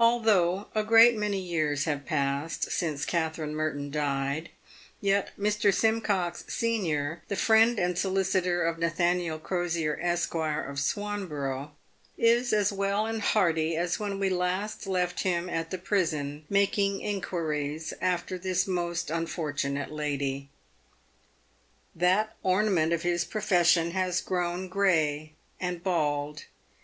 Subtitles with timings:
[0.00, 4.50] Although a great many years have passed since Katherine Merton died,
[5.00, 5.72] yet Mr.
[5.72, 11.70] Simcox, senior, the friend and solicitor of Nathaniel Crosier, Esquire, of Swanborough,
[12.18, 17.00] is as well and hearty as when we last left him at the prison making
[17.00, 20.48] inquiries after this most unfortu nate lady.
[21.94, 26.46] That ornament of his profession has grown grey and bald.